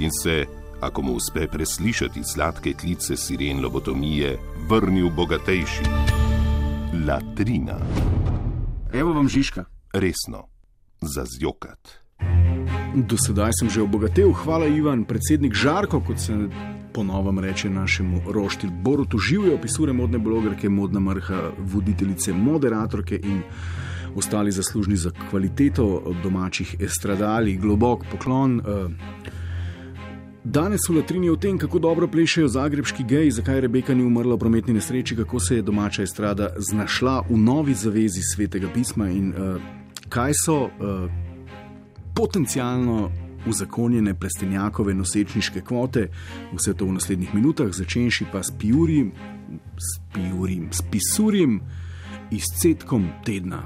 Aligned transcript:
in 0.00 0.10
se, 0.22 0.44
ako 0.80 1.02
mu 1.02 1.12
uspe 1.12 1.46
preslišati 1.46 2.24
sladke 2.24 2.72
klice 2.72 3.16
siren 3.16 3.60
lobotomije, 3.62 4.38
vrnil 4.68 5.10
bogatejši. 5.10 5.84
Latrina, 7.06 7.78
Evo 8.92 9.12
vam 9.12 9.28
Žižka. 9.28 9.64
resno, 9.92 10.46
za 11.00 11.24
zjokat. 11.24 12.00
Do 12.94 13.16
sedaj 13.16 13.52
sem 13.60 13.70
že 13.70 13.82
obogatel, 13.82 14.32
hvala 14.32 14.66
Ivan, 14.66 15.04
predsednik 15.04 15.54
Žarko, 15.54 16.00
kot 16.00 16.18
se 16.18 16.34
ponovem 16.92 17.38
reče 17.38 17.70
našemu 17.70 18.22
roštilju. 18.32 18.72
Borutu 18.82 19.18
živijo, 19.18 19.54
opisuje 19.54 19.92
modne 19.92 20.18
blogerke, 20.18 20.68
modna 20.68 21.00
mrha, 21.00 21.52
voditeljice, 21.58 22.32
moderatorke 22.32 23.20
in 23.22 23.42
ostali 24.16 24.52
zaslužni 24.52 24.96
za 24.96 25.10
kvaliteto 25.30 26.14
domačih 26.22 26.76
estradali. 26.80 27.56
Globok 27.56 28.04
poklon. 28.10 28.60
Uh, 28.60 28.90
Danes 30.44 30.80
v 30.88 30.96
Latrini 30.96 31.26
je 31.26 31.32
o 31.32 31.36
tem, 31.36 31.58
kako 31.58 31.78
dobro 31.78 32.08
plešejo 32.08 32.48
zagrebski 32.48 33.04
geji, 33.04 33.30
zakaj 33.30 33.60
Rebeka 33.60 33.94
ni 33.94 34.04
umrla 34.04 34.34
v 34.34 34.38
prometni 34.38 34.74
nesreči, 34.74 35.16
kako 35.16 35.40
se 35.40 35.56
je 35.56 35.62
domača 35.62 36.02
estrada 36.02 36.48
znašla 36.56 37.24
v 37.28 37.36
novi 37.36 37.74
zavezi 37.74 38.22
svetega 38.34 38.68
pisma 38.74 39.10
in 39.10 39.28
uh, 39.28 39.60
kaj 40.08 40.32
so 40.44 40.62
uh, 40.64 40.70
potencialno 42.16 43.10
uzakonjene 43.46 44.14
plestenjakove 44.14 44.94
nosečniške 44.94 45.60
kvote, 45.60 46.08
vse 46.56 46.74
to 46.74 46.88
v 46.88 46.96
naslednjih 46.96 47.34
minutah, 47.34 47.68
začenši 47.72 48.26
pa 48.32 48.42
s 48.42 48.52
pijurim, 48.58 49.12
s 49.76 50.00
pijurim, 50.14 50.68
s 50.72 50.82
pisurim, 50.90 51.60
izcetkom 52.30 53.08
tedna. 53.24 53.62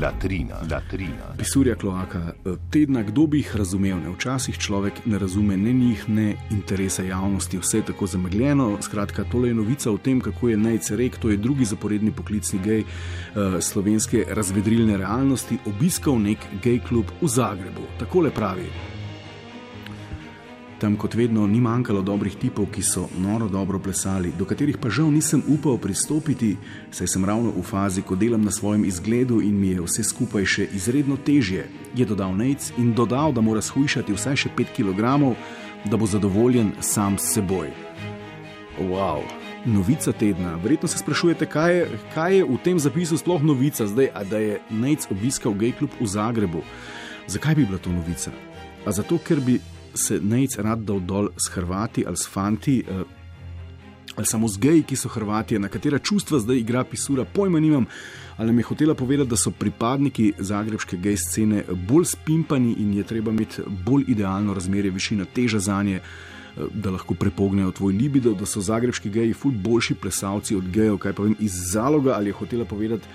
Latrina, 0.00 0.54
latrina. 0.70 1.34
Pisurja 1.38 1.74
kloaka 1.74 2.18
eh, 2.18 2.52
tedna, 2.70 3.02
kdo 3.02 3.26
bi 3.26 3.42
jih 3.42 3.56
razumel? 3.56 3.98
Ne? 4.00 4.14
Včasih 4.14 4.58
človek 4.58 5.04
ne 5.06 5.18
razume 5.18 5.56
ne 5.56 5.72
njih, 5.72 6.08
ne 6.08 6.34
interesa 6.50 7.02
javnosti, 7.02 7.58
vse 7.58 7.78
je 7.78 7.86
tako 7.92 8.06
zamegljeno. 8.06 8.78
Skratka, 8.80 9.24
tole 9.24 9.48
je 9.48 9.54
novica 9.54 9.90
o 9.90 9.98
tem, 9.98 10.20
kako 10.20 10.48
je 10.48 10.56
najcerek, 10.56 11.18
to 11.18 11.30
je 11.30 11.36
drugi 11.36 11.64
zaporedni 11.64 12.12
poklicni 12.12 12.60
gej 12.64 12.80
uh, 12.80 13.60
slovenske 13.60 14.24
razvedrilne 14.28 14.96
realnosti, 14.96 15.58
obiskal 15.66 16.18
nek 16.18 16.38
gej 16.62 16.80
klub 16.88 17.12
v 17.20 17.28
Zagrebu. 17.28 17.86
Takole 17.98 18.30
pravi. 18.30 19.01
Tam, 20.82 20.96
kot 20.98 21.14
vedno, 21.14 21.46
ni 21.46 21.60
manjkalo 21.62 22.00
dobrih 22.02 22.34
tipov, 22.34 22.66
ki 22.74 22.82
so 22.82 23.04
noro 23.22 23.46
dobro 23.48 23.78
plesali, 23.78 24.32
do 24.34 24.42
katerih 24.42 24.74
pa 24.82 24.90
žal 24.90 25.12
nisem 25.14 25.38
upal 25.46 25.76
pristopiti, 25.78 26.56
saj 26.90 27.06
sem 27.06 27.24
ravno 27.24 27.52
v 27.54 27.62
fazi, 27.62 28.02
ko 28.02 28.16
delam 28.18 28.42
na 28.42 28.50
svojem 28.50 28.82
izgledu 28.84 29.38
in 29.46 29.60
mi 29.60 29.68
je 29.68 29.84
vse 29.84 30.02
skupaj 30.02 30.42
še 30.42 30.64
izredno 30.74 31.14
težje. 31.14 31.68
Je 31.94 32.02
dodal 32.02 32.34
Nec 32.34 32.72
in 32.82 32.90
dodal, 32.98 33.30
da 33.30 33.44
mora 33.46 33.62
shujšati 33.62 34.10
vsaj 34.16 34.40
še 34.42 34.50
5 34.58 34.72
kg, 34.74 35.12
da 35.86 35.96
bo 35.96 36.08
zadovoljen 36.10 36.72
sam 36.80 37.14
s 37.14 37.30
seboj. 37.36 37.70
Wow. 38.80 39.22
Novica 39.62 40.10
tedna. 40.10 40.56
Verjetno 40.64 40.90
se 40.90 40.98
sprašujete, 40.98 41.46
kaj 41.46 41.76
je, 41.76 42.00
kaj 42.16 42.36
je 42.40 42.48
v 42.48 42.56
tem 42.64 42.80
zapisu 42.82 43.20
sploh 43.22 43.44
novica, 43.46 43.86
zdaj, 43.86 44.10
a 44.10 44.24
da 44.26 44.42
je 44.42 44.58
Nec 44.70 45.06
obiskal 45.14 45.54
gej 45.54 45.76
klub 45.78 45.94
v 46.00 46.10
Zagrebu. 46.10 46.64
Zakaj 47.30 47.54
bi 47.54 47.68
bila 47.70 47.78
to 47.78 47.94
novica? 47.94 48.34
A 48.82 48.90
zato, 48.90 49.20
ker 49.22 49.38
bi 49.38 49.60
se 49.94 50.20
Nec 50.22 50.58
rad 50.58 50.78
dal 50.78 51.00
dol 51.00 51.28
s 51.36 51.48
Hrvati 51.48 52.04
ali 52.06 52.16
s 52.16 52.28
fanti, 52.28 52.84
eh, 52.88 53.02
ali 54.16 54.26
samo 54.26 54.48
z 54.48 54.58
geji, 54.58 54.82
ki 54.82 54.96
so 54.96 55.08
Hrvati, 55.08 55.58
na 55.58 55.68
katera 55.68 55.98
čustva 55.98 56.38
zdaj 56.38 56.58
igra 56.58 56.84
pisura, 56.84 57.24
pojma 57.24 57.60
nimam. 57.60 57.86
Ali 58.36 58.46
nam 58.46 58.58
je 58.58 58.64
hotela 58.64 58.94
povedati, 58.94 59.30
da 59.30 59.36
so 59.36 59.50
pripadniki 59.50 60.32
zagrebske 60.38 60.96
gej 60.96 61.16
scene 61.16 61.64
bolj 61.88 62.04
spimpani 62.04 62.74
in 62.78 62.94
je 62.94 63.04
treba 63.04 63.30
imeti 63.30 63.62
bolj 63.86 64.04
idealno 64.08 64.54
razmerje 64.54 64.90
višina 64.90 65.24
teža 65.24 65.58
za 65.58 65.82
nje, 65.82 65.96
eh, 65.96 66.60
da 66.74 66.90
lahko 66.90 67.14
prepognejo 67.14 67.70
tvoj 67.70 67.92
libido, 67.92 68.34
da 68.34 68.46
so 68.46 68.60
zagrebski 68.60 69.10
geji 69.10 69.32
ful 69.32 69.52
boljši 69.52 69.94
plesalci 69.94 70.56
od 70.56 70.68
gejev, 70.68 70.98
kaj 70.98 71.12
pa 71.12 71.22
vem 71.22 71.36
iz 71.38 71.52
zaloga, 71.72 72.14
ali 72.16 72.28
je 72.28 72.32
hotela 72.32 72.64
povedati, 72.64 73.08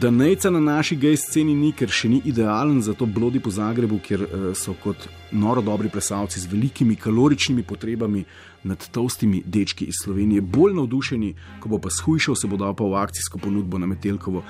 da 0.00 0.10
nejca 0.10 0.50
na 0.50 0.60
naši 0.60 0.96
gej 0.96 1.16
sceni 1.16 1.54
ni, 1.54 1.70
ker 1.72 1.88
še 1.88 2.08
ni 2.12 2.18
idealen 2.28 2.82
za 2.84 2.92
to 2.94 3.06
blodi 3.06 3.40
po 3.40 3.50
Zagrebu, 3.50 3.98
ker 4.04 4.24
eh, 4.24 4.48
so 4.54 4.74
kot 4.82 5.08
noro 5.32 5.62
dobri 5.64 5.88
plesalci 5.88 6.40
z 6.40 6.50
velikimi 6.52 6.96
kaloričnimi 6.96 7.64
potrebami 7.64 8.24
nad 8.68 8.84
tolstimi 8.92 9.42
dečki 9.46 9.88
iz 9.88 10.02
Slovenije 10.04 10.42
bolj 10.44 10.74
navdušeni, 10.76 11.34
ko 11.62 11.72
bo 11.72 11.78
pa 11.80 11.88
shujšal, 11.92 12.36
se 12.36 12.50
bo 12.50 12.60
dal 12.60 12.76
pa 12.76 12.84
v 12.84 12.98
akcijsko 13.00 13.40
ponudbo 13.40 13.80
na 13.80 13.88
Metelkovo. 13.88 14.44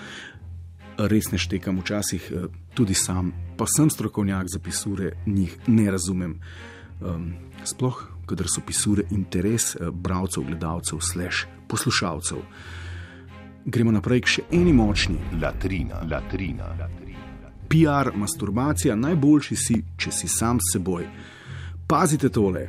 Res 0.99 1.31
ne 1.31 1.39
štekam, 1.39 1.79
včasih 1.79 2.31
eh, 2.33 2.49
tudi 2.75 2.95
sam, 2.99 3.31
pa 3.57 3.71
sem 3.71 3.91
strokovnjak 3.91 4.51
za 4.51 4.59
pisure, 4.59 5.13
njih 5.27 5.55
ne 5.67 5.91
razumem. 5.95 6.41
Um, 6.99 7.37
sploh, 7.63 8.03
kadar 8.27 8.51
so 8.51 8.67
pisure 8.67 9.07
interes 9.15 9.77
eh, 9.77 9.93
bralcev, 9.95 10.49
gledalcev, 10.51 10.99
slash 11.07 11.47
poslušalcev. 11.71 12.43
Gremo 13.69 13.93
naprej 13.93 14.23
k 14.25 14.31
še 14.33 14.43
eni 14.57 14.73
močni. 14.73 15.19
Latrina, 15.43 15.99
latrina. 16.09 16.71
PR, 17.69 18.09
masturbacija, 18.17 18.95
najboljši 18.97 19.57
si, 19.61 19.75
če 20.01 20.13
si 20.13 20.29
sam 20.33 20.57
s 20.57 20.73
seboj. 20.73 21.05
Pazite 21.85 22.31
tole. 22.33 22.63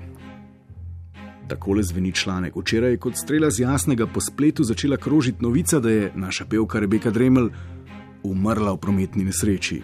Takole 1.47 1.85
zveni 1.87 2.11
članek. 2.11 2.57
Včeraj 2.59 2.91
je 2.91 2.99
kot 3.05 3.15
strela 3.15 3.47
z 3.47 3.63
jasnega 3.63 4.09
po 4.11 4.19
spletu 4.19 4.67
začela 4.67 4.97
krožiti 4.99 5.43
novica, 5.43 5.79
da 5.79 5.89
je 5.89 6.11
naša 6.15 6.49
pevka 6.51 6.83
Rebeka 6.83 7.15
Dremel 7.15 7.47
umrla 8.23 8.75
v 8.75 8.83
prometni 8.83 9.23
nesreči. 9.23 9.79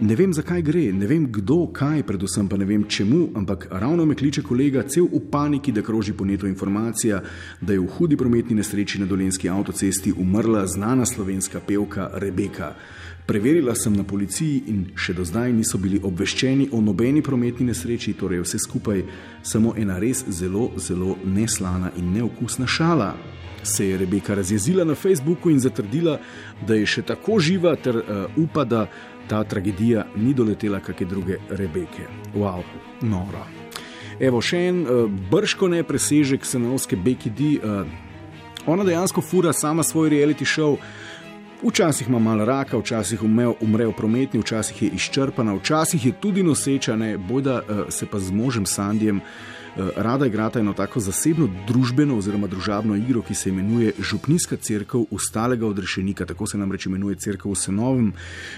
Ne 0.00 0.12
vem, 0.12 0.32
zakaj 0.32 0.60
gre, 0.60 0.90
ne 0.92 1.06
vem 1.08 1.22
kdo, 1.32 1.70
kaj, 1.72 2.02
predvsem 2.04 2.50
pa 2.52 2.58
ne 2.60 2.66
vem 2.68 2.82
čemu, 2.84 3.30
ampak 3.34 3.62
ravno 3.70 4.04
me 4.04 4.14
kliče 4.14 4.42
kolega, 4.44 4.82
cel 4.84 5.06
v 5.08 5.22
paniki, 5.32 5.72
da 5.72 5.80
kroži 5.82 6.12
po 6.12 6.24
netu 6.28 6.46
informacija, 6.46 7.22
da 7.60 7.72
je 7.72 7.80
v 7.80 7.86
hudi 7.96 8.16
prometni 8.16 8.58
nesreči 8.58 9.00
na 9.00 9.06
dolenski 9.08 9.48
avtocesti 9.48 10.12
umrla 10.12 10.66
znana 10.66 11.06
slovenska 11.06 11.60
pevka 11.64 12.10
Rebeka. 12.12 12.74
Preverila 13.26 13.74
sem 13.74 13.96
na 13.96 14.04
policiji 14.04 14.66
in 14.68 14.84
še 15.00 15.16
do 15.16 15.24
zdaj 15.24 15.56
niso 15.56 15.80
bili 15.80 16.02
obveščeni 16.04 16.68
o 16.72 16.82
nobeni 16.84 17.22
prometni 17.24 17.64
nesreči, 17.72 18.12
torej 18.20 18.44
vse 18.44 18.60
skupaj 18.68 19.00
samo 19.42 19.72
ena 19.80 19.96
res 19.98 20.26
zelo, 20.28 20.74
zelo 20.76 21.16
neslana 21.24 21.94
in 21.96 22.12
neokusna 22.12 22.68
šala. 22.68 23.14
Se 23.66 23.88
je 23.88 23.96
Rebeka 23.98 24.34
razjezila 24.34 24.84
na 24.84 24.94
Facebooku 24.94 25.50
in 25.50 25.58
zatrdila, 25.58 26.20
da 26.68 26.76
je 26.76 26.86
še 26.86 27.02
tako 27.02 27.40
živa, 27.40 27.74
ter 27.76 27.96
uh, 27.96 28.28
upa, 28.38 28.62
da 28.64 28.84
ta 29.28 29.44
tragedija 29.44 30.06
ni 30.16 30.34
doletela 30.34 30.80
kakšne 30.80 31.06
druge 31.06 31.38
Rebeke. 31.50 32.06
Wow, 32.34 32.62
noro. 33.02 33.46
Evo 34.20 34.40
še 34.40 34.60
en 34.68 34.82
uh, 34.82 35.10
brško 35.30 35.68
ne 35.68 35.82
presežek 35.84 36.46
senovske 36.46 36.96
Beki 36.96 37.30
D. 37.30 37.50
Uh, 37.58 37.84
ona 38.66 38.84
dejansko 38.84 39.20
fura 39.20 39.52
sama 39.52 39.84
svoj 39.84 40.10
reality 40.10 40.46
show. 40.48 40.78
Včasih 41.62 42.08
ima 42.08 42.18
malo 42.18 42.44
raka, 42.44 42.78
včasih 42.78 43.22
umre, 43.22 43.48
umre 43.60 43.86
v 43.86 43.92
prometni, 43.96 44.40
včasih 44.40 44.82
je 44.82 44.88
izčrpana, 44.98 45.54
včasih 45.56 46.06
je 46.06 46.12
tudi 46.20 46.42
noseča, 46.42 46.96
ne 46.96 47.16
bojda 47.18 47.60
uh, 47.60 47.84
se 47.88 48.06
pa 48.06 48.18
z 48.18 48.32
možem 48.32 48.66
Sandijem 48.66 49.16
uh, 49.16 49.55
rada 49.96 50.26
igrata 50.26 50.60
eno 50.60 50.72
tako 50.72 51.00
zasebno 51.00 51.48
družbeno 51.66 52.16
oziroma 52.18 52.46
družabno 52.46 52.96
igro, 52.96 53.22
ki 53.22 53.34
se 53.34 53.48
imenuje 53.48 53.92
Župnijska 53.98 54.56
crkva 54.56 55.00
ustalega 55.10 55.66
odrešenika, 55.66 56.26
tako 56.26 56.46
se 56.46 56.58
namreč 56.58 56.86
imenuje 56.86 57.16
crkva 57.16 57.50
v 57.50 57.54
Senovem. 57.54 58.12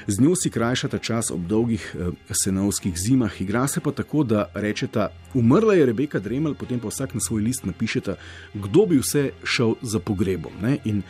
Z 0.07 0.21
njo 0.21 0.37
si 0.37 0.51
krajšata 0.51 0.99
čas 0.99 1.31
ob 1.31 1.47
dolgih 1.47 1.97
uh, 1.99 2.15
senovskih 2.45 2.95
zimah, 2.97 3.41
igra 3.41 3.67
se 3.69 3.81
pa 3.81 3.93
tako, 3.93 4.23
da 4.23 4.51
rečeta: 4.55 5.09
Umrla 5.35 5.75
je 5.75 5.87
Rebeka 5.87 6.19
Dremel, 6.19 6.55
potem 6.55 6.81
pa 6.81 6.89
vsak 6.89 7.15
na 7.15 7.21
svoj 7.21 7.43
list 7.43 7.67
napišeta, 7.67 8.17
kdo 8.55 8.87
bi 8.87 8.99
vse 8.99 9.31
šel 9.45 9.75
za 9.83 9.99
pogrebom. 9.99 10.53
Ne? 10.63 10.79
In 10.85 11.03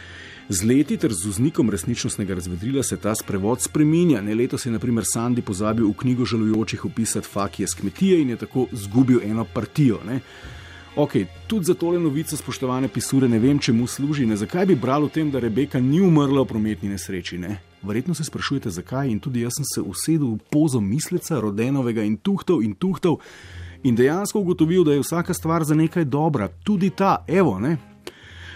Z 0.48 0.64
leti 0.64 0.96
ter 0.96 1.12
z 1.12 1.28
vznikom 1.28 1.68
resničnostnega 1.70 2.34
razvedrila 2.34 2.82
se 2.82 2.96
ta 2.96 3.12
sprevod 3.14 3.60
spreminja. 3.60 4.22
Ne 4.24 4.34
letos 4.34 4.64
je 4.66 4.72
naprimer 4.72 5.04
Sandy 5.04 5.44
pozabil 5.44 5.84
v 5.84 5.92
knjigo 5.92 6.24
žalujočih 6.24 6.84
opisati 6.84 7.28
fakije 7.28 7.66
z 7.68 7.74
kmetije 7.74 8.22
in 8.22 8.30
je 8.30 8.36
tako 8.36 8.66
izgubil 8.72 9.20
eno 9.24 9.44
partijo. 9.44 9.97
Ne? 10.04 10.20
Ok, 10.96 11.12
tudi 11.46 11.64
za 11.64 11.74
tole 11.74 11.98
novico, 11.98 12.36
spoštovane 12.36 12.88
pisure, 12.88 13.28
ne 13.28 13.38
vem, 13.38 13.58
čemu 13.58 13.86
služi, 13.86 14.26
ne 14.26 14.36
zakaj 14.36 14.66
bi 14.66 14.74
bral 14.74 15.04
o 15.04 15.08
tem, 15.08 15.30
da 15.30 15.38
Rebeka 15.38 15.80
ni 15.80 16.00
umrla 16.00 16.42
v 16.42 16.48
prometni 16.48 16.88
nesreči. 16.88 17.38
Ne? 17.38 17.60
Verjetno 17.82 18.14
se 18.14 18.24
sprašujete, 18.24 18.70
zakaj. 18.70 19.10
In 19.10 19.20
tudi 19.20 19.44
jaz 19.44 19.60
sem 19.60 19.64
se 19.74 19.80
usedel 19.80 20.34
v 20.34 20.38
pozo 20.50 20.80
misleca, 20.80 21.40
rodenovega 21.40 22.02
in 22.02 22.16
tuhtal 22.16 22.62
in 22.62 22.74
tuhtal. 22.74 23.20
In 23.82 23.94
dejansko 23.94 24.40
ugotovil, 24.40 24.84
da 24.84 24.92
je 24.92 25.04
vsaka 25.04 25.34
stvar 25.34 25.64
za 25.64 25.74
nekaj 25.74 26.04
dobra, 26.04 26.48
tudi 26.64 26.90
ta, 26.90 27.24
evo, 27.28 27.58
ne. 27.58 27.76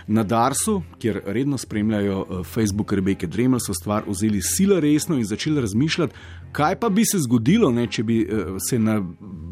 Na 0.07 0.23
Darsu, 0.23 0.83
kjer 0.99 1.21
redno 1.27 1.59
spremljajo 1.59 2.27
eh, 2.31 2.45
Facebook 2.45 2.93
Rebeke 2.93 3.27
Dremelj, 3.27 3.61
so 3.67 3.75
stvar 3.75 4.03
vzeli 4.09 4.43
sila 4.43 4.81
resno 4.81 5.17
in 5.19 5.25
začeli 5.25 5.61
razmišljati, 5.61 6.15
kaj 6.53 6.77
pa 6.81 6.89
bi 6.89 7.05
se 7.05 7.19
zgodilo, 7.19 7.71
ne, 7.73 7.87
če 7.87 8.03
bi 8.03 8.21
eh, 8.23 8.45
se 8.69 8.79
na 8.79 8.99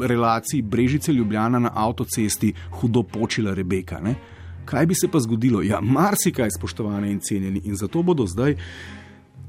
relaciji 0.01 0.63
Brežice 0.63 1.13
Ljubljana 1.13 1.59
na 1.59 1.71
avtocesti 1.75 2.53
hudo 2.71 3.03
počila 3.03 3.55
Rebeka. 3.55 4.01
Ne. 4.01 4.15
Kaj 4.65 4.87
bi 4.87 4.95
se 4.95 5.09
pa 5.09 5.21
zgodilo? 5.21 5.63
Ja, 5.63 5.81
marsikaj, 5.81 6.51
spoštovane 6.59 7.13
in 7.13 7.21
cenjeni. 7.21 7.61
In 7.65 7.77
zato 7.77 8.03
bodo 8.03 8.27
zdaj 8.27 8.57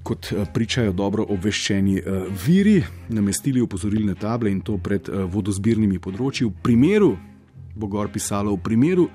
kot 0.04 0.32
eh, 0.32 0.46
pričajo 0.54 0.94
dobro 0.94 1.26
obveščeni 1.30 2.02
viri, 2.46 2.84
namestili 3.10 3.62
upozorilne 3.62 4.16
table 4.16 4.52
in 4.52 4.62
to 4.62 4.78
pred 4.78 5.10
vodozbirnimi 5.10 6.00
področji. 6.00 6.46
V 6.46 6.54
primeru, 6.64 7.16
bo 7.76 7.88
gor 7.88 8.10
pisalo, 8.14 8.54
v 8.56 8.64
primeru 8.64 9.10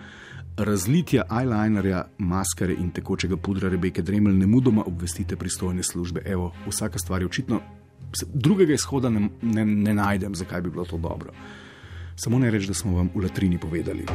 razlitja 0.56 1.22
eyelinerja, 1.30 2.04
maskare 2.18 2.74
in 2.74 2.90
tekočega 2.90 3.36
pudra 3.36 3.68
Rebeke 3.68 4.02
Dremelj, 4.02 4.36
ne 4.36 4.46
mudoma 4.46 4.84
obvestite 4.86 5.36
pristojne 5.36 5.82
službe. 5.82 6.22
Evo, 6.24 6.52
vsaka 6.68 6.98
stvar 6.98 7.22
je 7.22 7.26
očitno, 7.26 7.60
drugega 8.32 8.74
izhoda 8.74 9.10
ne, 9.10 9.28
ne, 9.42 9.64
ne 9.64 9.94
najdem, 9.94 10.34
zakaj 10.34 10.60
bi 10.60 10.70
bilo 10.70 10.84
to 10.84 10.98
dobro. 10.98 11.32
Samo 12.16 12.38
ne 12.38 12.50
reči, 12.50 12.66
da 12.66 12.74
smo 12.74 12.96
vam 12.96 13.10
v 13.14 13.22
latrini 13.22 13.58
povedali. 13.58 14.06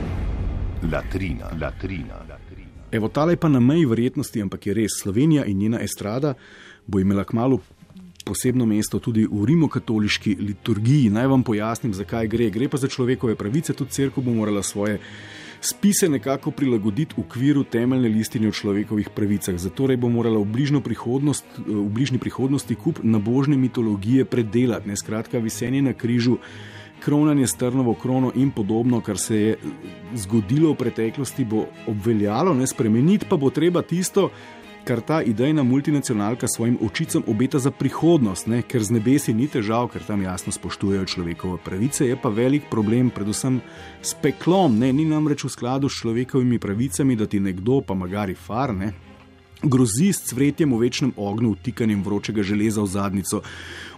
Latrina, 0.92 1.52
latrina. 1.62 2.26
Evo, 2.92 3.08
tale 3.08 3.36
pa 3.36 3.50
na 3.50 3.60
meji 3.60 3.86
verjetnosti, 3.86 4.42
ampak 4.42 4.68
je 4.68 4.74
res 4.74 4.98
Slovenija 5.02 5.46
in 5.46 5.58
njena 5.58 5.80
estrada 5.80 6.34
bo 6.88 7.00
imela 7.00 7.24
kmalo 7.24 7.60
posebno 8.26 8.66
mesto 8.66 9.00
tudi 9.00 9.28
v 9.32 9.46
rimokatoliški 9.46 10.36
liturgiji. 10.40 11.10
Naj 11.10 11.28
vam 11.28 11.44
pojasnim, 11.44 11.94
zakaj 11.94 12.28
gre. 12.28 12.50
Gre 12.50 12.70
pa 12.70 12.78
za 12.78 12.88
človekove 12.88 13.36
pravice, 13.36 13.74
tudi 13.74 13.92
crkva 13.92 14.24
bo 14.24 14.34
morala 14.34 14.64
svoje 14.64 15.00
spise 15.62 16.10
nekako 16.10 16.52
prilagoditi 16.52 17.16
v 17.18 17.22
okviru 17.22 17.64
temeljne 17.64 18.10
listine 18.10 18.50
o 18.50 18.52
človekovih 18.52 19.10
pravicah. 19.16 19.58
Zato 19.58 19.88
bo 19.98 20.10
morala 20.10 20.40
v, 20.40 20.82
prihodnost, 20.82 21.46
v 21.58 21.90
bližnji 21.90 22.18
prihodnosti 22.20 22.76
kup 22.76 23.00
nabožne 23.04 23.58
mitologije 23.58 24.26
predelati, 24.26 24.90
ne 24.90 24.98
skratka, 24.98 25.38
visenje 25.38 25.82
na 25.82 25.94
križu 25.94 26.38
kronanje 27.02 27.48
s 27.48 27.56
trnovo 27.58 27.94
krono 27.94 28.32
in 28.36 28.52
podobno, 28.52 29.02
kar 29.02 29.18
se 29.18 29.38
je 29.38 29.58
zgodilo 30.16 30.74
v 30.74 30.78
preteklosti, 30.78 31.46
bo 31.46 31.66
obveljalo, 31.88 32.54
ne 32.54 32.68
spremeniti 32.68 33.26
pa 33.30 33.38
bo 33.38 33.50
treba 33.50 33.82
tisto, 33.82 34.30
kar 34.84 35.02
ta 35.02 35.22
idejna 35.22 35.64
multinacionalka 35.64 36.48
svojim 36.48 36.78
očicam 36.82 37.24
obeta 37.28 37.60
za 37.60 37.72
prihodnost, 37.72 38.48
ne? 38.48 38.62
ker 38.62 38.84
z 38.84 38.98
nebesi 38.98 39.34
ni 39.34 39.48
težav, 39.48 39.92
ker 39.94 40.04
tam 40.08 40.24
jasno 40.24 40.52
spoštujejo 40.52 41.06
človekove 41.06 41.62
pravice, 41.66 42.08
je 42.08 42.18
pa 42.18 42.30
velik 42.30 42.70
problem, 42.72 43.10
predvsem 43.10 43.62
s 44.02 44.14
peklom, 44.14 44.80
ne? 44.80 44.94
ni 44.94 45.06
namreč 45.06 45.46
v 45.46 45.54
skladu 45.54 45.90
s 45.90 46.02
človekovimi 46.02 46.60
pravicami, 46.60 47.16
da 47.16 47.26
ti 47.26 47.40
nekdo, 47.40 47.82
pa 47.86 47.94
magari 47.94 48.36
far, 48.36 48.74
ne 48.76 48.94
grozi 49.64 50.14
s 50.14 50.22
cvetjem 50.22 50.74
v 50.74 50.78
večnem 50.78 51.14
ognju, 51.18 51.54
vtikanjem 51.54 52.04
vročega 52.04 52.44
železa 52.44 52.82
v 52.82 52.88
zadnico, 52.88 53.42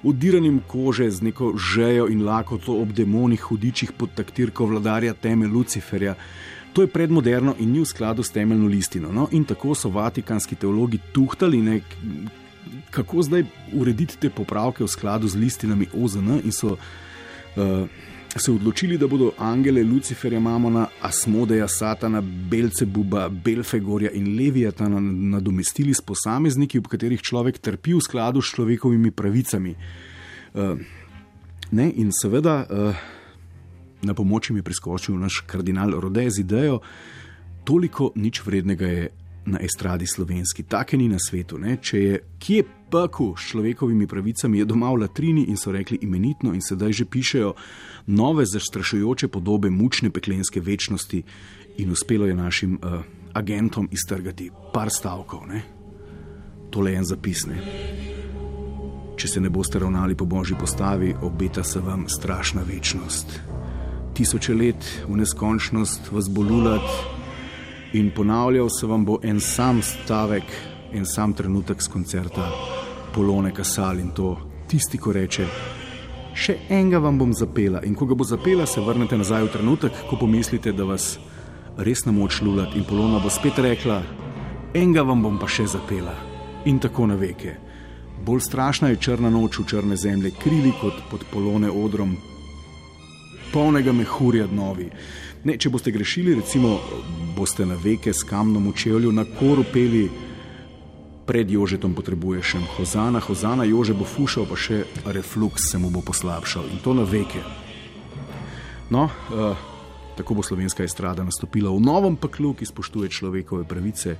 udiranjem 0.03 0.59
kože 0.67 1.09
z 1.11 1.21
neko 1.21 1.53
žejo 1.57 2.07
in 2.11 2.25
lakoto 2.25 2.75
ob 2.81 2.91
demonih 2.91 3.41
hudičih 3.41 3.91
pod 3.91 4.09
taktirko 4.15 4.65
vladarja 4.65 5.13
teme 5.13 5.47
Luciferja. 5.47 6.15
To 6.73 6.81
je 6.81 6.87
predmoderno 6.87 7.55
in 7.59 7.71
ni 7.71 7.79
v 7.79 7.85
skladu 7.85 8.23
s 8.23 8.31
temeljno 8.33 8.67
listino. 8.67 9.11
No? 9.11 9.27
In 9.31 9.45
tako 9.45 9.75
so 9.75 9.89
vatikanski 9.89 10.55
teologi 10.55 10.99
tuhtali, 11.13 11.61
ne, 11.61 11.81
kako 12.91 13.21
zdaj 13.21 13.43
urediti 13.73 14.17
te 14.17 14.29
popravke 14.29 14.83
v 14.83 14.87
skladu 14.87 15.27
z 15.27 15.37
listinami 15.37 15.87
OZN 15.93 16.41
in 16.43 16.51
so. 16.51 16.77
Uh, 17.55 17.87
se 18.39 18.51
odločili, 18.51 18.97
da 18.97 19.07
bodo 19.07 19.31
angele 19.37 19.83
Luciferja, 19.83 20.39
Mamona, 20.39 20.87
Asmodeja, 21.01 21.67
Satana, 21.67 22.21
Belcebuba, 22.21 23.29
Belfegorja 23.29 24.09
in 24.11 24.35
Levijatana 24.37 24.99
nadomestili 24.99 25.93
s 25.93 26.01
posamezniki, 26.01 26.79
v 26.79 26.89
katerih 26.89 27.21
človek 27.21 27.59
trpi 27.61 27.93
v 27.93 28.01
skladu 28.01 28.41
s 28.41 28.53
človekovimi 28.55 29.11
pravicami. 29.11 29.75
Uh, 30.53 30.81
ne, 31.71 31.91
in 31.93 32.09
seveda 32.09 32.65
uh, 32.65 33.05
na 34.03 34.13
pomoč 34.13 34.49
mi 34.49 34.59
je 34.59 34.63
priskočil 34.63 35.17
naš 35.19 35.43
kardinal 35.47 35.95
Rode 35.99 36.29
z 36.29 36.39
idejo, 36.39 36.79
toliko 37.63 38.11
nič 38.15 38.43
vrednega 38.45 38.87
je 38.87 39.09
na 39.45 39.59
estradi 39.59 40.07
slovenski, 40.07 40.63
take 40.63 40.97
ni 40.97 41.07
na 41.07 41.17
svetu. 41.19 41.57
Ne? 41.59 41.77
Če 41.81 41.99
je 41.99 42.19
kje 42.39 42.63
peku 42.91 43.33
s 43.37 43.51
človekovimi 43.51 44.07
pravicami, 44.07 44.61
je 44.61 44.65
doma 44.65 44.91
v 44.93 45.03
latrini 45.03 45.45
in 45.51 45.57
so 45.59 45.71
rekli 45.71 45.99
imenitno, 46.01 46.53
in 46.53 46.61
sedaj 46.61 46.93
že 46.93 47.05
pišejo 47.05 47.53
nove 48.07 48.45
zastrašujoče 48.45 49.27
podobe 49.27 49.69
mučne 49.69 50.11
peklenske 50.11 50.61
večnosti, 50.61 51.23
in 51.77 51.91
uspelo 51.91 52.25
je 52.25 52.35
našim 52.35 52.77
uh, 52.77 53.01
agentom 53.33 53.89
iztrgati 53.91 54.51
par 54.73 54.91
stavkov. 54.91 55.47
Ne? 55.47 55.63
Tole 56.69 56.91
je 56.91 56.97
en 56.97 57.05
zapis. 57.05 57.45
Ne? 57.45 57.57
Če 59.17 59.27
se 59.27 59.41
ne 59.41 59.49
boste 59.49 59.79
ravnali 59.79 60.15
po 60.15 60.25
božji 60.25 60.57
postavi, 60.59 61.13
obeta 61.21 61.63
se 61.63 61.79
vam 61.79 62.05
strašna 62.09 62.63
večnost. 62.67 63.52
Tisoče 64.13 64.53
let 64.53 64.85
v 65.09 65.15
neskončnost 65.17 66.11
vas 66.11 66.27
bo 66.29 66.41
lulati 66.41 67.97
in 67.97 68.11
ponavljal 68.15 68.67
se 68.69 68.87
vam 68.87 69.05
bo 69.05 69.17
en 69.23 69.39
sam 69.39 69.81
stavek, 69.81 70.43
en 70.93 71.05
sam 71.05 71.33
trenutek 71.33 71.81
z 71.81 71.87
koncerta 71.87 72.51
Polone 73.13 73.53
Kasal 73.53 73.99
in 73.99 74.11
to 74.11 74.37
tisti, 74.67 74.97
ko 74.97 75.13
reče: 75.13 75.47
Še 76.33 76.57
enega 76.69 76.99
vam 77.01 77.17
bom 77.17 77.33
zapela 77.33 77.81
in 77.81 77.95
ko 77.95 78.05
ga 78.05 78.15
bo 78.15 78.23
zapela, 78.23 78.65
se 78.65 78.81
vrnete 78.81 79.17
nazaj 79.17 79.43
v 79.43 79.51
trenutek, 79.53 80.03
ko 80.09 80.17
pomislite, 80.21 80.71
da 80.71 80.85
vas 80.85 81.17
res 81.77 82.05
na 82.05 82.11
moč 82.11 82.41
lulat 82.41 82.75
in 82.75 82.85
Polona 82.85 83.19
bo 83.19 83.29
spet 83.33 83.57
rekla: 83.57 84.03
Enega 84.73 85.01
vam 85.01 85.23
bom 85.23 85.39
pa 85.39 85.49
še 85.49 85.65
zapela 85.73 86.13
in 86.65 86.77
tako 86.79 87.07
na 87.09 87.15
veke. 87.15 87.57
Bolj 88.25 88.45
strašna 88.45 88.93
je 88.93 89.01
črna 89.01 89.29
noč 89.29 89.57
v 89.59 89.65
črne 89.67 89.97
zemlje, 89.97 90.31
krili 90.43 90.71
kot 90.81 91.01
pod 91.09 91.25
polone 91.33 91.71
odrom, 91.71 92.13
polnega 93.53 93.93
mehurja 93.93 94.47
dnovi. 94.49 94.89
Ne, 95.43 95.57
če 95.59 95.69
boste 95.69 95.91
grešili, 95.91 96.37
recimo, 96.39 96.77
boste 97.35 97.65
na 97.67 97.75
veke 97.75 98.13
s 98.13 98.23
kamnom 98.25 98.69
v 98.71 98.77
čevlju 98.79 99.11
na 99.11 99.25
koru 99.37 99.65
peli, 99.73 100.07
pred 101.23 101.47
Jožetom 101.51 101.93
potrebuješ 101.95 102.45
še 102.55 102.61
hozana, 102.77 103.19
hozana, 103.23 103.67
Jože 103.67 103.95
bo 103.95 104.07
fušal, 104.07 104.47
pa 104.47 104.59
še 104.59 104.83
refluks 105.07 105.69
se 105.71 105.79
mu 105.79 105.91
bo 105.91 106.03
poslabšal 106.03 106.67
in 106.71 106.81
to 106.83 106.95
na 106.95 107.07
veke. 107.07 107.39
No, 108.91 109.07
uh, 109.07 109.55
tako 110.17 110.39
bo 110.39 110.43
slovenska 110.43 110.83
estrada 110.83 111.23
nastopila 111.23 111.71
v 111.71 111.79
novem 111.79 112.19
paklu, 112.19 112.53
ki 112.53 112.67
spoštuje 112.67 113.07
človekove 113.09 113.63
pravice. 113.63 114.17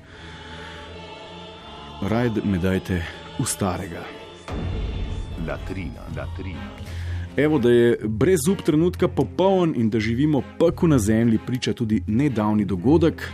Raj 2.04 2.40
me 2.44 2.60
dajte 2.60 3.04
v 3.40 3.46
starega. 3.48 4.04
Latrina, 5.44 6.08
latrina. 6.16 6.72
Evo, 7.38 7.60
da 7.60 7.70
je 7.70 7.98
brez 8.04 8.40
zub 8.46 8.58
trenutka 8.66 9.08
popoln 9.08 9.74
in 9.76 9.90
da 9.90 10.00
živimo 10.00 10.42
peku 10.60 10.88
na 10.88 11.00
zemlji, 11.00 11.40
priča 11.46 11.74
tudi 11.74 12.04
nedavni 12.08 12.66
dogodek. 12.66 13.30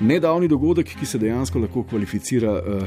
Nedavni 0.00 0.48
dogodek, 0.48 0.96
ki 0.98 1.06
se 1.06 1.18
dejansko 1.18 1.58
lahko 1.58 1.82
kvalificira 1.82 2.52
uh, 2.52 2.82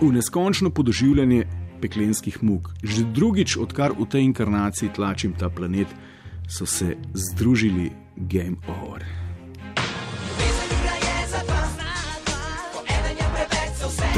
v 0.00 0.12
neskončno 0.12 0.70
podoživljanje 0.70 1.46
peklenskih 1.80 2.42
muk. 2.42 2.70
Že 2.82 3.04
drugič, 3.14 3.56
odkar 3.56 3.92
v 3.98 4.06
tej 4.06 4.22
inkarnaciji 4.30 4.94
tlačim 4.94 5.34
ta 5.38 5.50
planet, 5.50 5.88
so 6.48 6.66
se 6.66 6.96
združili 7.14 7.90
Game 8.16 8.56
Over. 8.68 9.27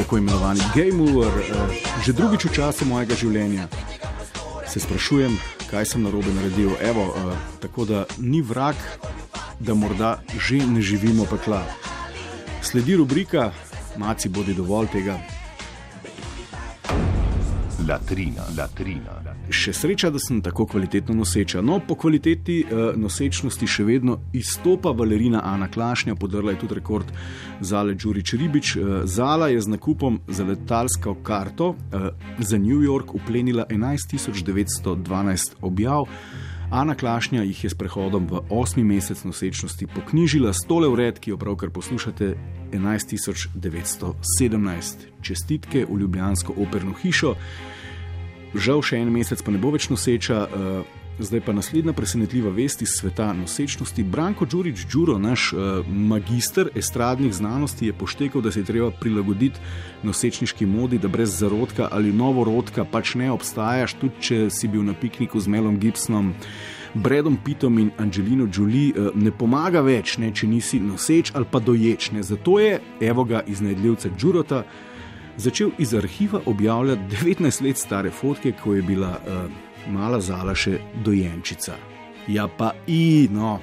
Tako 0.01 0.17
imenovani 0.17 0.59
Game 0.75 0.91
Mover, 0.91 1.27
eh, 1.27 1.75
že 2.05 2.13
drugič 2.13 2.45
v 2.45 2.53
času 2.53 2.85
mojega 2.89 3.13
življenja. 3.13 3.67
Se 4.65 4.79
sprašujem, 4.81 5.37
kaj 5.69 5.85
sem 5.85 6.01
na 6.01 6.09
robe 6.09 6.33
naredil. 6.33 6.73
Evo, 6.81 7.13
eh, 7.13 7.37
tako 7.61 7.85
da 7.85 8.05
ni 8.17 8.41
vrag, 8.41 8.75
da 9.59 9.73
morda 9.73 10.23
že 10.39 10.65
ne 10.65 10.81
živimo 10.81 11.25
pekla. 11.29 11.61
Sledi 12.61 12.95
rubrika, 12.97 13.51
maci 13.97 14.29
bodi 14.29 14.57
dovolj 14.57 14.89
tega. 14.89 15.21
Latrina, 17.87 18.41
latrina. 18.57 19.30
Še 19.49 19.73
sreča, 19.73 20.11
da 20.13 20.19
sem 20.21 20.41
tako 20.41 20.67
kvalitetno 20.69 21.15
noseča. 21.17 21.61
No, 21.65 21.79
po 21.87 21.95
kvaliteti 21.95 22.59
uh, 22.63 22.91
nosečnosti 22.95 23.67
še 23.67 23.83
vedno 23.87 24.19
izstopa 24.37 24.93
balerina 24.93 25.41
Ana 25.43 25.67
Klašnja, 25.71 26.15
podrla 26.15 26.53
je 26.53 26.59
tudi 26.61 26.77
rekord 26.77 27.09
Zale 27.59 27.95
Đurič 27.95 28.33
Ribič. 28.37 28.75
Uh, 28.75 29.01
Zala 29.09 29.49
je 29.51 29.61
z 29.61 29.73
nakupom 29.73 30.21
za 30.27 30.45
letalsko 30.45 31.15
karto 31.23 31.73
uh, 31.73 31.75
za 32.39 32.61
New 32.61 32.85
York 32.85 33.15
uplenila 33.17 33.65
11.912 33.69 35.57
objav. 35.61 36.05
Ana 36.71 36.95
Klašnja 36.95 37.43
jih 37.43 37.63
je 37.63 37.69
s 37.69 37.75
prehodom 37.75 38.27
v 38.31 38.39
osmi 38.49 38.83
mesec 38.83 39.23
nosečnosti 39.27 39.87
poknjižila 39.91 40.53
stole 40.55 40.87
vred, 40.87 41.19
ki 41.19 41.31
jo 41.33 41.37
pravkar 41.37 41.69
poslušate 41.69 42.35
11917. 42.71 44.95
Čestitke 45.21 45.85
v 45.89 45.97
Ljubljansko 45.99 46.53
operno 46.55 46.93
hišo. 47.01 47.35
Žal 48.55 48.81
še 48.83 48.99
en 48.99 49.11
mesec 49.13 49.39
pa 49.43 49.51
ne 49.51 49.61
bo 49.61 49.71
več 49.71 49.89
noseča. 49.91 50.47
Uh, 50.47 50.97
Zdaj 51.21 51.41
pa 51.45 51.53
naslednja 51.53 51.93
presenetljiva 51.93 52.49
vest 52.49 52.81
iz 52.81 52.95
sveta 52.97 53.33
nosečnosti. 53.33 54.03
Branko 54.03 54.45
Đurič 54.45 54.85
Đuro, 54.89 55.19
naš 55.19 55.51
uh, 55.53 55.85
magister 55.87 56.69
estradnih 56.75 57.33
znanosti, 57.33 57.85
je 57.85 57.93
poštekal, 57.93 58.41
da 58.41 58.51
se 58.51 58.59
je 58.59 58.65
treba 58.65 58.91
prilagoditi 58.91 59.59
nosečniški 60.03 60.65
modi, 60.65 60.97
da 60.97 61.07
brez 61.07 61.35
zarodka 61.39 61.89
ali 61.91 62.13
novorodka 62.13 62.85
pač 62.85 63.13
ne 63.15 63.29
obstajaš, 63.31 63.93
tudi 64.01 64.13
če 64.21 64.49
si 64.49 64.67
bil 64.67 64.87
na 64.87 64.95
pikniku 64.97 65.39
z 65.39 65.47
Melom 65.47 65.77
Gibsonom. 65.79 66.33
Bredom 66.93 67.37
Pitom 67.45 67.79
in 67.79 67.91
Angelino 67.97 68.47
Jolie 68.53 68.95
uh, 68.95 69.11
ne 69.15 69.31
pomaga 69.31 69.81
več, 69.85 70.17
ne, 70.17 70.31
če 70.33 70.47
nisi 70.47 70.79
noseč 70.79 71.35
ali 71.35 71.45
pa 71.51 71.59
doječ. 71.59 72.11
Ne. 72.11 72.23
Zato 72.23 72.57
je, 72.59 72.79
evo 72.99 73.23
ga 73.23 73.43
iznajdljivca 73.47 74.09
Đurota, 74.17 74.63
začel 75.37 75.71
iz 75.77 75.93
arhiva 75.93 76.41
objavljati 76.45 77.01
19 77.25 77.63
let 77.63 77.77
stare 77.77 78.11
fotke, 78.11 78.51
ko 78.63 78.73
je 78.73 78.81
bila. 78.81 79.19
Uh, 79.27 79.51
mala 79.89 80.19
zala 80.21 80.55
še 80.55 80.79
dojenčica. 81.03 81.77
Ja, 82.29 82.47
pa 82.47 82.73
ino, 82.87 83.59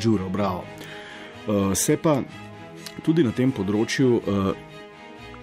žuro, 0.00 0.28
bravo. 0.28 0.64
Uh, 1.46 1.72
se 1.74 1.96
pa 1.96 2.18
tudi 3.04 3.24
na 3.24 3.32
tem 3.32 3.52
področju 3.52 4.10
uh, 4.20 4.52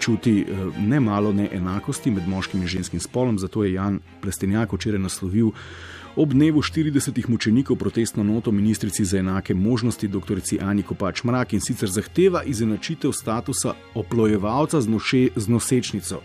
čuti 0.01 0.41
uh, 0.43 0.77
ne 0.77 0.99
malo 0.99 1.31
neenakosti 1.33 2.11
med 2.11 2.27
moškim 2.27 2.61
in 2.61 2.67
ženskim 2.67 2.99
spolom, 2.99 3.39
zato 3.39 3.63
je 3.63 3.73
Jan 3.73 3.99
Plestenjak 4.21 4.73
včeraj 4.73 4.99
naslovil 4.99 5.51
ob 6.15 6.33
dnevu 6.33 6.61
40 6.61 7.29
mučenikov 7.29 7.77
protestno 7.77 8.23
noto 8.23 8.51
ministrici 8.51 9.05
za 9.05 9.19
enake 9.19 9.53
možnosti, 9.53 10.07
dr. 10.07 10.41
Ani 10.61 10.83
Kopač 10.83 11.23
Mrak 11.23 11.53
in 11.53 11.61
sicer 11.61 11.89
zahteva 11.89 12.43
izenačitev 12.43 13.11
statusa 13.11 13.73
oplojevalca 13.95 14.81
z, 14.81 14.89
noše, 14.89 15.27
z 15.35 15.47
nosečnico 15.47 16.21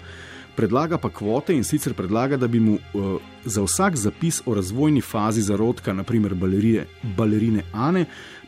predlaga 0.57 0.99
pa 0.99 1.11
kvote 1.11 1.55
in 1.55 1.65
sicer 1.65 1.95
predlaga, 1.95 2.37
da 2.37 2.49
bi 2.49 2.61
mu 2.61 2.75
uh, 2.75 3.21
za 3.45 3.63
vsak 3.63 3.97
zapis 3.97 4.43
o 4.47 4.55
razvojni 4.55 5.01
fazi 5.01 5.43
zarodka, 5.43 5.93
naprimer 5.93 6.35
balerije, 6.35 6.87
balerine 7.17 7.63
Ane, 7.73 8.07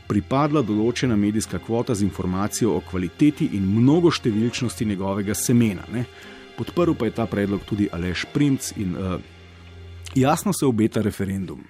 pripadla 0.09 0.63
določena 0.65 1.17
medijska 1.17 1.59
kvota 1.59 1.95
z 1.95 2.07
informacijo 2.07 2.77
o 2.77 2.81
kvaliteti 2.81 3.51
in 3.59 3.67
mnogoštevilčnosti 3.77 4.85
njegovega 4.85 5.35
semena. 5.35 5.85
Ne. 5.93 6.05
Podprl 6.57 6.97
pa 6.99 7.07
je 7.07 7.15
ta 7.15 7.27
predlog 7.27 7.65
tudi 7.69 7.89
Aleš 7.93 8.25
Primc 8.33 8.73
in 8.77 8.97
uh, 8.97 9.21
jasno 10.15 10.53
se 10.53 10.67
obeta 10.67 11.03
referendum. 11.03 11.61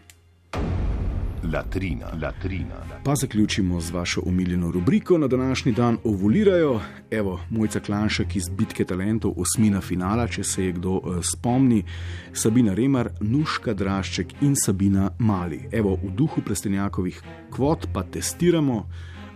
Latrina. 1.52 2.06
Latrina. 2.22 2.74
Pa 3.04 3.14
zaključimo 3.14 3.80
z 3.80 3.90
vašo 3.90 4.20
omiljeno 4.26 4.70
rubriko 4.70 5.18
na 5.18 5.26
današnji 5.26 5.72
dan 5.72 5.98
Ovolirajo. 6.04 6.80
Evo, 7.10 7.40
mojca 7.50 7.80
Klanšek 7.80 8.36
iz 8.36 8.48
Bitke 8.48 8.84
talentov, 8.84 9.32
osmina 9.36 9.80
finala, 9.80 10.28
če 10.28 10.44
se 10.44 10.64
je 10.64 10.72
kdo 10.72 10.90
uh, 10.90 11.16
spomni, 11.22 11.84
Sabina 12.32 12.74
Remar, 12.74 13.10
Nuška 13.20 13.74
Drašček 13.74 14.26
in 14.40 14.56
Sabina 14.56 15.10
Mali. 15.18 15.60
Evo, 15.72 15.96
v 16.02 16.10
duhu 16.10 16.42
prestenjakovih 16.44 17.22
kvot 17.50 17.88
pa 17.92 18.02
testiramo, 18.02 18.84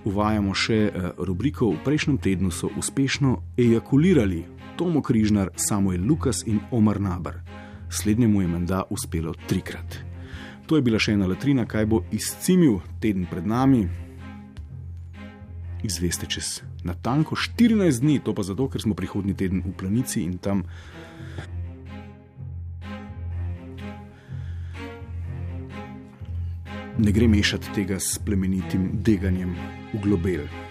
uvajamo 0.04 0.54
še 0.54 0.84
uh, 0.86 1.10
rubriko. 1.18 1.70
V 1.70 1.84
prejšnjem 1.84 2.18
tednu 2.18 2.50
so 2.50 2.68
uspešno 2.78 3.42
ejakulirali 3.56 4.44
Tomo 4.76 5.02
Križnar, 5.02 5.50
Samuel 5.56 6.04
Lukas 6.04 6.44
in 6.46 6.60
Omar 6.70 7.00
Nabr. 7.00 7.40
Slednjemu 7.88 8.42
je 8.42 8.48
menda 8.48 8.82
uspelo 8.90 9.34
trikrat. 9.48 10.11
To 10.72 10.78
je 10.80 10.84
bila 10.88 10.96
še 10.96 11.12
ena 11.12 11.26
latrina, 11.28 11.66
kaj 11.68 11.84
bo 11.84 11.98
izcimil 12.16 12.78
teden 12.96 13.26
pred 13.28 13.44
nami. 13.44 13.82
Izveste 15.84 16.24
čez 16.24 16.62
natanko 16.80 17.36
14 17.36 18.00
dni, 18.00 18.14
to 18.24 18.32
pa 18.32 18.40
zato, 18.40 18.70
ker 18.72 18.80
smo 18.80 18.96
prihodnji 18.96 19.36
teden 19.36 19.60
v 19.66 19.74
planici 19.76 20.24
in 20.24 20.40
tam. 20.40 20.64
Ne 26.96 27.12
gre 27.12 27.28
mešati 27.28 27.76
tega 27.76 28.00
s 28.00 28.16
plemenitim 28.24 28.88
deganjem 29.04 29.52
v 29.92 30.00
globel. 30.00 30.48